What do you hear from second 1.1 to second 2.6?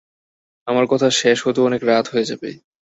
শেষ হতে অনেক রাত হয়ে যাবে।